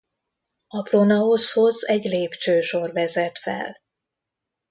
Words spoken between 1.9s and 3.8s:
lépcsősor vezet fel.